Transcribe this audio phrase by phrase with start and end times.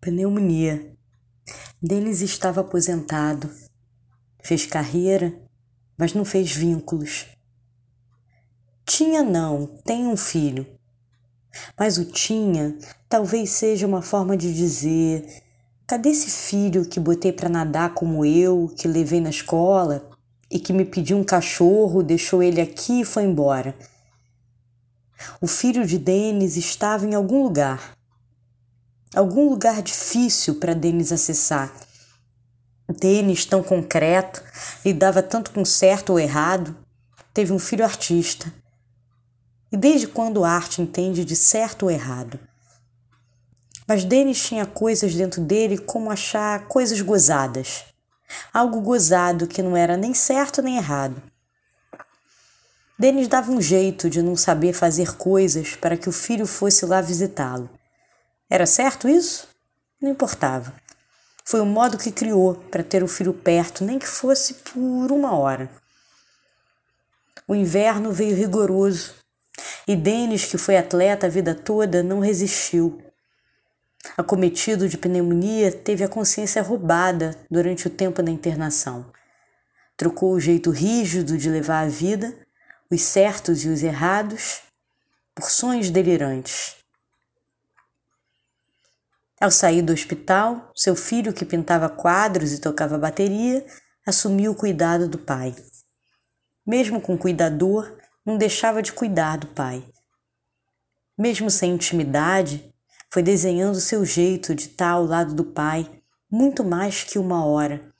[0.00, 0.96] Pneumonia.
[1.82, 3.50] Denis estava aposentado.
[4.42, 5.38] Fez carreira,
[5.94, 7.26] mas não fez vínculos.
[8.86, 10.66] Tinha não, tem um filho.
[11.78, 12.78] Mas o tinha
[13.10, 15.42] talvez seja uma forma de dizer:
[15.86, 20.08] cadê esse filho que botei para nadar como eu, que levei na escola
[20.50, 23.76] e que me pediu um cachorro, deixou ele aqui e foi embora?
[25.42, 27.99] O filho de Denis estava em algum lugar
[29.14, 31.72] algum lugar difícil para Denis acessar.
[32.88, 34.42] Denis, tão concreto,
[34.84, 36.76] lidava tanto com certo ou errado,
[37.32, 38.52] teve um filho artista.
[39.72, 42.38] E desde quando a arte entende de certo ou errado?
[43.86, 47.84] Mas Denis tinha coisas dentro dele como achar coisas gozadas.
[48.52, 51.20] Algo gozado que não era nem certo nem errado.
[52.98, 57.00] Denis dava um jeito de não saber fazer coisas para que o filho fosse lá
[57.00, 57.70] visitá-lo.
[58.50, 59.46] Era certo isso?
[60.02, 60.74] Não importava.
[61.44, 65.36] Foi o modo que criou para ter o filho perto, nem que fosse por uma
[65.36, 65.70] hora.
[67.46, 69.14] O inverno veio rigoroso
[69.86, 73.00] e Denis, que foi atleta a vida toda, não resistiu.
[74.16, 79.12] Acometido de pneumonia, teve a consciência roubada durante o tempo da internação.
[79.96, 82.34] Trocou o jeito rígido de levar a vida,
[82.90, 84.62] os certos e os errados,
[85.34, 86.79] por sonhos delirantes.
[89.40, 93.64] Ao sair do hospital, seu filho, que pintava quadros e tocava bateria,
[94.06, 95.56] assumiu o cuidado do pai.
[96.66, 97.90] Mesmo com cuidador,
[98.22, 99.82] não deixava de cuidar do pai.
[101.16, 102.70] Mesmo sem intimidade,
[103.10, 105.90] foi desenhando seu jeito de estar ao lado do pai
[106.30, 107.94] muito mais que uma hora.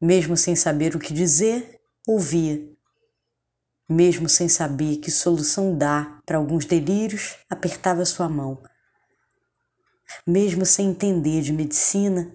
[0.00, 2.64] Mesmo sem saber o que dizer, ouvia.
[3.88, 8.62] Mesmo sem saber que solução dá para alguns delírios, apertava sua mão
[10.26, 12.32] mesmo sem entender de medicina,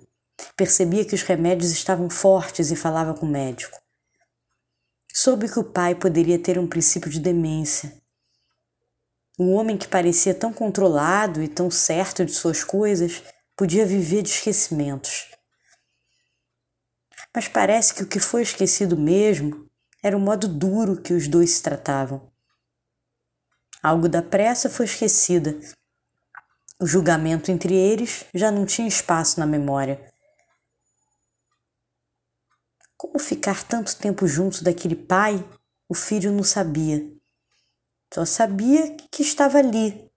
[0.55, 3.79] percebia que os remédios estavam fortes e falava com o médico.
[5.13, 7.93] Soube que o pai poderia ter um princípio de demência.
[9.39, 13.23] Um homem que parecia tão controlado e tão certo de suas coisas
[13.55, 15.27] podia viver de esquecimentos.
[17.35, 19.67] Mas parece que o que foi esquecido mesmo
[20.03, 22.31] era o modo duro que os dois se tratavam.
[23.81, 25.57] Algo da pressa foi esquecida
[26.81, 30.01] o julgamento entre eles já não tinha espaço na memória.
[32.95, 35.43] Como ficar tanto tempo junto daquele pai,
[35.89, 37.05] o filho não sabia.
[38.13, 40.09] Só sabia que estava ali,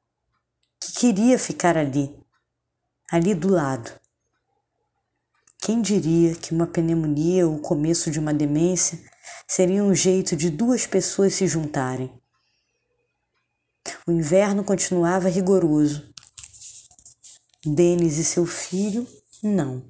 [0.81, 2.17] que queria ficar ali,
[3.11, 3.93] ali do lado.
[5.59, 8.99] Quem diria que uma pneumonia ou o começo de uma demência
[9.47, 12.11] seria um jeito de duas pessoas se juntarem?
[14.06, 16.12] O inverno continuava rigoroso
[17.65, 19.06] Denis e seu filho,
[19.43, 19.84] não.